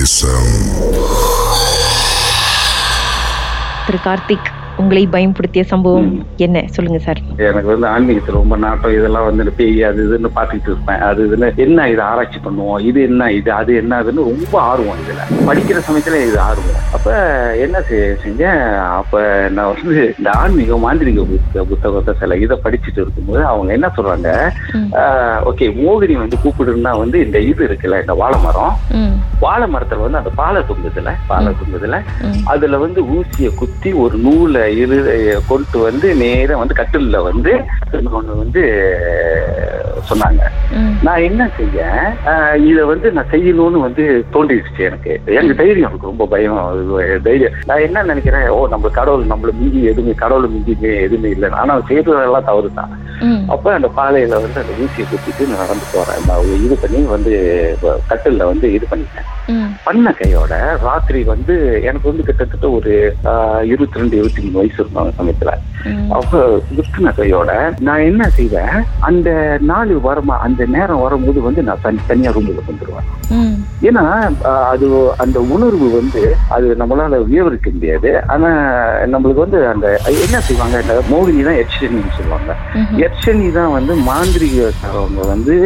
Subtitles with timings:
[0.00, 0.50] தேசம்
[3.86, 6.64] திரு கார்த்திக் உங்களை பயன்படுத்திய சம்பவம் என்ன?
[6.70, 8.90] சொல்லுங்க சார் எனக்கு வந்து ஆன்மீகத்தில் ரொம்ப நாட்டம்.
[8.90, 10.98] இதெல்லாம் வந்து பேய் அது இதுன்னு பார்த்துக்கிட்டு இருப்பேன்.
[10.98, 12.80] அது இதுன்னு என்ன இது ஆராய்ச்சி பண்ணுவோம்?
[12.80, 13.52] இது என்ன இது?
[13.52, 15.48] அது என்ன அதுன்னு ரொம்ப ஆர்வம் இதுல.
[15.48, 16.80] படிக்கிற சமயத்துல இது ஆர்வம்.
[16.92, 17.12] அப்ப
[17.56, 18.78] என்ன செஞ்சேன்.
[18.78, 19.20] அப்ப
[19.50, 24.50] நான் வந்து இந்த ஆன்மீக மாந்திரிக புத்த- புத்தகத்தை சில இதை படிச்சுட்டு இருக்கும்போது அவங்க என்ன சொல்றாங்க?
[25.50, 28.78] ஓகே மோகினி வந்து கூப்பிடுன்னா வந்து இந்த இது இருக்குல்ல இந்த வாழை மரம்.
[29.40, 31.98] வாழை மரத்துல வந்து அந்த பாலை தொங்குதுல பாலை தொங்குதுல.
[32.52, 34.98] அதுல வந்து ஊசியை குத்தி ஒரு நூலை இரு
[35.50, 37.52] கொண்டு வந்து நேரா வந்து கட்டில்ல வந்து
[38.18, 38.62] ஒண்ணு வந்து
[40.10, 40.42] சொன்னாங்க.
[41.06, 41.48] நான் என்ன
[42.32, 44.04] ஆஹ் இதை வந்து நான் செய்யணும்னு வந்து
[44.34, 45.12] தோன்றிடுச்சு எனக்கு.
[45.38, 46.58] எனக்கு தைரியம் எனக்கு ரொம்ப பயம்
[47.26, 47.56] தைரியம்.
[47.68, 48.46] நான் என்ன நினைக்கிறேன்?
[48.56, 50.74] ஓ நம்ம கடவுள் நம்மள மிஞ்சி எதுவுமே கடவுள் மிஞ்சி
[51.06, 51.50] எதுவுமே இல்லை.
[51.62, 52.94] ஆனா செய்யறதெல்லாம் தவறு தான்
[53.54, 56.22] அப்ப அந்த பாலையில வந்து அந்த ஊசியை குத்திட்டு நான் நடந்து போறேன்.
[56.28, 57.32] நான் இது பண்ணி வந்து
[58.10, 59.28] கட்டில்ல வந்து இது பண்ணிட்டேன்.
[59.86, 60.54] பண்ண கையோட
[60.86, 61.54] ராத்திரி வந்து
[61.88, 62.92] எனக்கு வந்து கிட்டத்தட்ட ஒரு
[63.70, 65.52] இருபத்தி ரெண்டு இருபத்தி மூணு வயசு இருக்கும் அந்த சமயத்துல.
[66.16, 66.40] அப்ப
[66.76, 67.50] விற்கின கையோட
[67.86, 68.74] நான் என்ன செய்வேன்
[69.08, 69.30] அந்த
[69.70, 73.08] நாள் வரமா அந்த நேரம் வரும்போது வந்து நான் தனி தனியா ரூமுக்கு வந்துருவேன்.
[73.88, 74.04] ஏன்னா
[74.72, 74.86] அது
[75.24, 76.22] அந்த உணர்வு வந்து
[76.54, 78.10] அது நம்மளால விவரிக்க முடியாது.
[78.34, 78.50] ஆனா
[79.12, 79.86] நம்மளுக்கு வந்து அந்த
[80.24, 82.50] என்ன செய்வாங்க இந்த மோகினி தான் எட்சனின்னு சொல்லுவாங்க.
[83.06, 85.56] எட்சனி தான் வந்து மாந்திரிகக்காரவங்க வந்து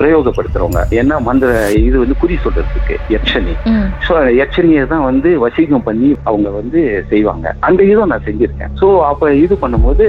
[0.00, 0.82] பிரயோகப்படுத்துறவங்க.
[1.00, 1.50] ஏன்னா மந்திர
[1.88, 2.69] இது வந்து குறி சொல்றதுக்கு
[3.16, 3.86] எட்சனி ம்.
[4.06, 6.80] ஸோ யட்சனியை தான் வந்து வசீகம் பண்ணி அவங்க வந்து
[7.12, 7.46] செய்வாங்க.
[7.68, 8.72] அந்த இதுவும் நான் செஞ்சிருக்கேன்.
[8.80, 10.04] ஸோ அப்ப இது பண்ணும்போது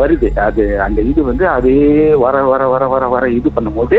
[0.00, 0.28] வருது.
[0.46, 1.76] அது அந்த இது வந்து அதே
[2.24, 3.98] வர வர வர வர வர இது பண்ணும்போது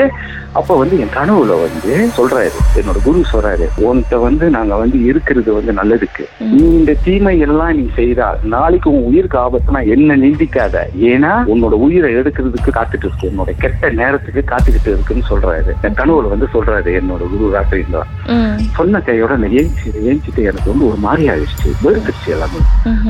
[0.59, 2.51] அப்ப வந்து என் கனவுல வந்து சொல்றாரு.
[2.81, 6.25] என்னோட குரு சொல்றாரு உன்கிட்ட வந்து நாங்க வந்து இருக்கிறது வந்து நல்லதுக்கு.
[6.53, 10.75] நீ இந்த தீமை எல்லாம் நீ செய்தால் நாளைக்கு உன் உயிருக்கு ஆபத்துனா என்ன நிந்திக்காத?
[11.11, 13.31] ஏன்னா உன்னோட உயிரை எடுக்கிறதுக்கு காத்துட்டு இருக்கு.
[13.31, 15.71] உன்னோட கெட்ட நேரத்துக்கு காத்துக்கிட்டு இருக்குன்னு சொல்றாரு.
[15.87, 17.42] என் கனவுல வந்து சொல்றாரு என்னோட குரு.
[17.49, 17.83] ராத்திரி
[18.29, 22.59] ம் சொன்ன கையோட நான் ஏஞ்சி ஏஞ்சிட்டு எனக்கு வந்து ஒரு மாதிரி ஆயிடுச்சு வெறுத்துருச்சு எல்லாமே.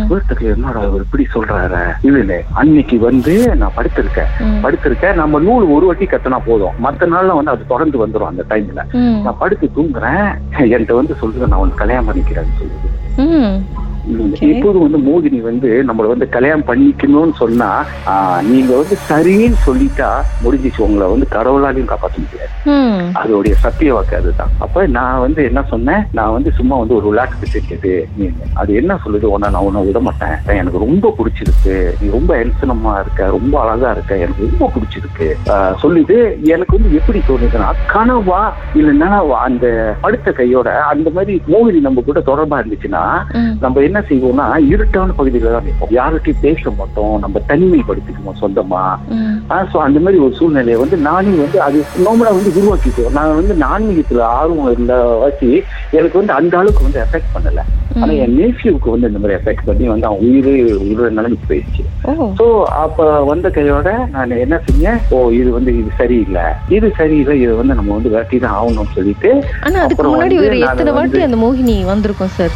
[0.07, 4.31] வெறுத்துக்கு என்னடா அவர் இப்படி சொல்றாரு இதுல அன்னைக்கு வந்து நான் படுத்திருக்கேன்.
[4.63, 8.83] படுத்திருக்கேன் நம்ம நூல் ஒரு வாட்டி கத்துனா போதும் மத்த நாள்ல வந்து அது தொடர்ந்து வந்துரும் அந்த டைம்ல
[9.21, 10.25] நான் படுத்து தூங்குறேன்
[10.65, 12.89] என்கிட்ட வந்து சொல்றது நான் உனக்கு கல்யாணம் பண்ணிக்கிறேன்னு சொல்லுது.
[14.49, 17.69] இப்போது வந்து மோகினி வந்து நம்மள வந்து கல்யாணம் பண்ணிக்கணும்னு சொன்னா
[18.51, 20.09] நீங்க வந்து சரின்னு சொல்லிட்டா
[20.43, 20.81] முடிஞ்சிச்சு.
[20.87, 22.51] உங்களை வந்து கடவுளாலையும் காப்பாற்ற முடியாது.
[23.21, 24.51] அதோடைய சத்திய வாக்கு அதுதான்.
[24.65, 26.03] அப்ப நான் வந்து என்ன சொன்னேன்?
[26.19, 27.93] நான் வந்து சும்மா வந்து ஒரு விளையாட்டு செஞ்சது
[28.61, 29.31] அது என்ன சொல்லுது?
[29.35, 30.35] உன்னை நான் உன்னை விட மாட்டேன்.
[30.61, 31.75] எனக்கு ரொம்ப பிடிச்சிருக்கு.
[32.01, 34.17] நீ ரொம்ப என்சனமா இருக்க ரொம்ப அழகா இருக்க.
[34.25, 35.29] எனக்கு ரொம்ப பிடிச்சிருக்கு.
[35.83, 36.17] சொல்லுது.
[36.53, 38.41] எனக்கு வந்து எப்படி தோணுதுன்னா கனவா
[38.79, 39.65] இல்ல நனவா அந்த
[40.03, 43.03] படுத்த கையோட அந்த மாதிரி மோகினி நம்ம கூட தொடர்பா இருந்துச்சுன்னா
[43.63, 45.93] நம்ம என்ன செய்வோம்னா இருட்டான பகுதியில தான் நிற்போம்.
[45.99, 47.15] யார்கிட்டயும் பேச மாட்டோம்.
[47.23, 48.83] நம்ம தனிமைப்படுத்திக்குவோம் சொந்தமா.
[49.71, 51.77] ஸோ அந்த மாதிரி ஒரு சூழ்நிலையை வந்து நானே வந்து அது
[52.07, 55.51] நார்மலா வந்து உருவாக்கிட்டோம் நான் வந்து இந்த ஆன்மீகத்துல ஆர்வம் இருந்த வச்சு
[55.99, 57.61] எனக்கு வந்து அந்த அளவுக்கு வந்து எஃபெக்ட் பண்ணல.
[58.01, 60.53] ஆனா என் நேசிவுக்கு வந்து இந்த மாதிரி எஃபெக்ட் பண்ணி வந்து அவன் உயிரே
[60.85, 61.83] உயிரை நிலைமைக்கு போயிடுச்சு.
[62.39, 62.45] ஸோ
[62.83, 64.99] அப்ப வந்த கையோட நான் என்ன செஞ்சேன்?
[65.15, 66.45] ஓ இது வந்து இது சரியில்லை.
[66.77, 67.35] இது சரியில்லை.
[67.43, 69.31] இது வந்து நம்ம வந்து விரட்டி தான் ஆகணும்னு சொல்லிட்டு
[69.65, 72.55] ஆனா அதுக்கு அப்புறம் முன்னாடி வந்து ஒரு நானு எத்தனை வாட்டி அந்த மோகினி வந்திருக்கும் சார்?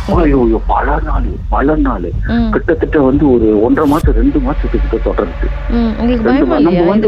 [0.73, 2.09] பல நாள் பல நாள்.
[2.51, 5.47] கிட்டத்தட்ட வந்து ஒரு ஒன்றரை மாசம் ரெண்டு மாசத்துக்கு தொடர்ந்து.
[5.69, 7.07] ம் உங்களுக்கு ரெண்டு பயமா ம- நம்ம வந்து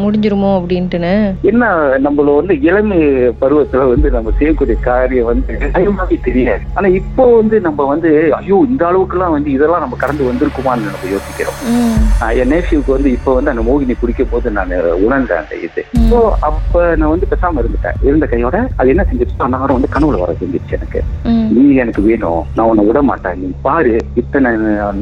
[0.00, 1.12] முடிஞ்சிருமோ அப்படின்ட்டுன்னு?
[1.42, 1.64] என்ன
[2.04, 2.98] நம்மள வந்து இளமை
[3.40, 6.62] பருவத்துல வந்து நம்ம செய்யக்கூடிய காரியம் வந்து பயமாவே தெரியாது.
[6.74, 11.06] ஆனா இப்போ வந்து நம்ம வந்து ஐயோ இந்த அளவுக்கு எல்லாம் வந்து இதெல்லாம் நம்ம கடந்து வந்திருக்குமான்னு நம்ம
[11.10, 11.58] யோசிக்கிறோம்.
[12.34, 14.70] என் நேசிவுக்கு வந்து இப்போ வந்து அந்த மோகினி குடிக்கும் போது நான்
[15.06, 15.84] உணர்ந்தேன் அந்த இது.
[16.10, 17.96] ஸோ அப்ப நான் வந்து பேசாம இருந்துட்டேன்.
[18.02, 19.42] இருந்த கையோட அது என்ன செஞ்சிருச்சு?
[19.42, 21.02] அன்னாரம் வந்து கனவுல வர செஞ்சிருச்சு எனக்கு.
[21.50, 22.42] நீ எனக்கு வேணும்.
[22.56, 24.50] நான் உன்னை விட மாட்டேன் நீ பாரு இத்தனை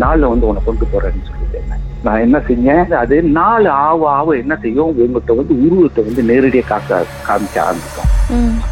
[0.04, 1.60] நாள்ல வந்து உன்னை கொண்டு போறேன்னு சொல்லிட்டு.
[2.06, 2.92] நான் என்ன செஞ்சேன்?
[3.02, 4.90] அது நாலு ஆவ ஆவ என்ன செய்யும்?
[4.90, 8.12] உங்கள்கிட்ட வந்து உருவத்தை வந்து நேரடியா காக்க காமிக்க ஆரம்பிக்கும்.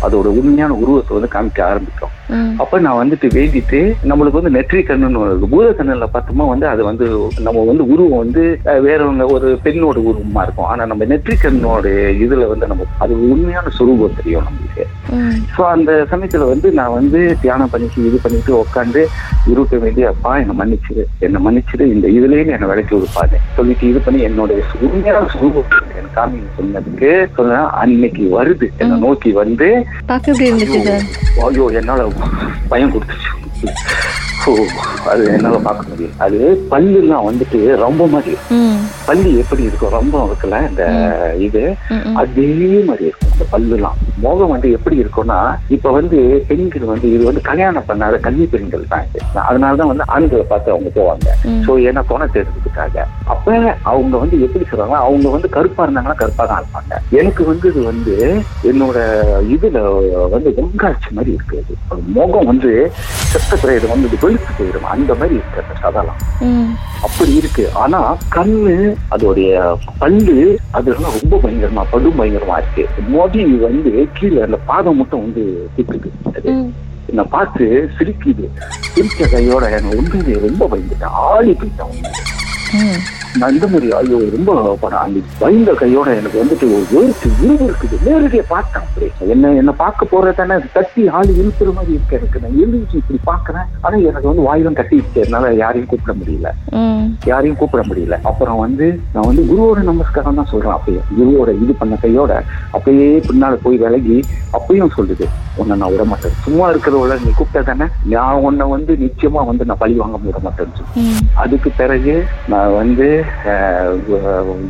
[0.06, 2.14] அதோட உண்மையான உருவத்தை வந்து காமிக்க ஆரம்பிக்கும்.
[2.62, 7.06] அப்ப நான் வந்துட்டு வேண்டிட்டு நம்மளுக்கு வந்து நெற்றி கண்ணுன்னு வருது பூத கண்ணுல பார்த்தோமா வந்து அது வந்து
[7.46, 10.68] நம்ம வந்து உருவம் வந்து அஹ், வேற ஒண்ணு ஒரு பெண்ணோட உருவமா இருக்கும்.
[10.68, 11.84] ஆனா நம்ம நெற்றி கண்ணோட
[12.24, 14.84] இதுல வந்து நம்ம அது உண்மையான சுரூபம் தெரியும் நம்மளுக்கு.
[15.52, 19.02] ஸோ அந்த சமயத்துல வந்து நான் வந்து தியானம் பண்ணிட்டு இது பண்ணிட்டு உட்காந்து
[19.52, 21.04] இருக்க வேண்டிய அப்பா என்னை மன்னிச்சிரு.
[21.20, 21.84] என்னை மன்னிச்சிரு.
[21.94, 23.36] இந்த இதுலயே என்னை விளக்கி விடுப்பாரு.
[23.56, 28.66] சொல்லிட்டு இது பண்ணி என்னுடைய உண்மையான சுரூபம் எனக்கு காமிங்க சொன்னதுக்கு சொன்னா அன்னைக்கு வருது.
[28.80, 29.68] என்னை நோக்கி வந்து
[31.46, 32.00] ஐயோ என்னால
[32.68, 33.30] பயம் கொடுத்துச்சு.
[35.10, 36.38] அது என்னால பார்க்க முடியும் அது
[36.72, 38.32] பல்லுலாம் வந்துட்டு ரொம்ப மாதிரி
[39.08, 40.84] பல்லு எப்படி இருக்கும் ரொம்ப இருக்குல்ல இந்த
[41.46, 41.62] இது.
[42.22, 42.48] அதே
[42.88, 43.96] மாதிரி இருக்கும் அந்த பல்லுலாம்.
[44.24, 45.38] முகம் வந்து எப்படி இருக்கும்னா
[45.76, 46.18] இப்ப வந்து
[46.50, 49.20] பெண்கள் வந்து இது வந்து கல்யாணம் பண்ணாத கன்னி பெண்கள் தான் இது.
[49.48, 51.28] அதனாலதான் வந்து ஆண்களை பார்த்து அவங்க போவாங்க.
[51.66, 53.04] சோ ஏன்னா துணை தேடுறதுக்காக
[53.34, 53.56] அப்ப
[53.92, 57.00] அவங்க வந்து எப்படி சொல்றாங்க அவங்க வந்து கருப்பா இருந்தாங்கன்னா கருப்பா தான் இருப்பாங்க.
[57.20, 58.16] எனக்கு வந்து இது வந்து
[58.70, 58.98] என்னோட
[59.56, 59.78] இதுல
[60.34, 61.62] வந்து வெங்காய்ச்சி மாதிரி இருக்கு
[62.16, 62.72] முகம் வந்து
[63.32, 66.70] செத்த பிறகு வந்து இது வெளுத்து போயிடும் அந்த மாதிரி இருக்கு அந்த சதலாம் ம்.
[67.02, 67.72] அப்படி இருக்கு.
[67.74, 68.00] ஆனா
[68.34, 68.74] கண்ணு
[69.10, 69.50] அதோடைய
[69.98, 70.36] பல்லு
[70.70, 72.84] அதெல்லாம் ரொம்ப பயங்கரமா படும் பயங்கரமா இருக்கு.
[73.08, 75.44] மோதி வந்து கீழே அந்த பாதம் மட்டும் வந்து
[75.76, 76.10] திட்டுது
[77.08, 77.64] என்னை பார்த்து
[77.98, 78.46] சிரிக்குது.
[78.94, 81.14] சிரிச்ச கையோட எனக்கு உண்மையிலே ரொம்ப பயந்துட்டேன்.
[81.26, 81.94] ஆளி போயிட்டேன்.
[83.40, 84.50] நான் இந்த மாதிரி ஐயோ ரொம்ப
[85.04, 87.96] அந்த பயந்த கையோட எனக்கு வந்துட்டு ஒரு வேர்த்து விரும்பு இருக்குது.
[88.06, 88.84] நேரடியா பார்த்தேன்.
[88.86, 90.54] அப்படி என்ன என்ன பார்க்க போறது தானே.
[90.58, 92.42] அது தட்டி ஆள் இழுக்கிற மாதிரி இருக்கு எனக்கு.
[92.44, 96.50] நான் எழுதிச்சு இப்படி பாக்குறேன் ஆனா எனக்கு வந்து வாயிலும் கட்டிடுச்சு என்னால யாரையும் கூப்பிட முடியல.
[97.32, 98.18] யாரையும் கூப்பிட முடியல.
[98.30, 102.32] அப்புறம் வந்து நான் வந்து குருவோட நமஸ்காரம் தான் சொல்றேன் அப்பயும் குருவோட இது பண்ண கையோட
[102.78, 104.18] அப்பயே பின்னால போய் விலகி
[104.58, 105.26] அப்பயும் சொல்லுது.
[105.60, 107.86] உன்னை நான் விட மாட்டேன் சும்மா இருக்கிறவள நீ கூப்பிட்ட தானே?
[108.14, 112.14] நான் உன்னை வந்து நிச்சயமா வந்து நான் பழி வாங்க விட மாட்டேன்னு அதுக்கு பிறகு
[112.52, 113.06] நான் வந்து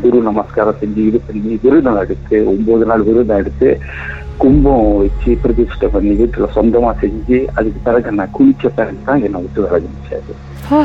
[0.01, 3.69] குரு நமஸ்காரம் செஞ்சு இது பண்ணி விருதம் எடுத்து ஒன்பது நாள் விருதம் எடுத்து
[4.39, 9.63] கும்பம் வச்சு பிரதிஷ்டை பண்ணி வீட்டுல சொந்தமா செஞ்சு அதுக்கு பிறகு நான் குளிச்ச பிறகு தான் என்னை விட்டு
[9.65, 10.35] விலகிச்சு அது
[10.71, 10.79] ஆ,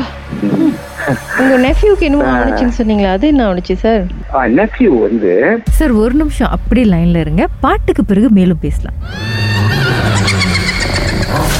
[1.40, 4.02] உங்க நெஃப்யூக்கு என்னமோ ஆனிச்சுன்னு சொன்னீங்களா அது என்ன ஆனிச்சு சார்
[4.54, 5.32] நெஃப்யூ வந்து
[5.78, 7.44] சார் ஒரு நிமிஷம் அப்படியே லைன்ல இருங்க.
[7.60, 8.98] பாட்டுக்கு பிறகு மேலும் பேசலாம்.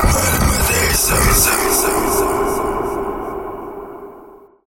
[0.00, 1.97] Permadeath.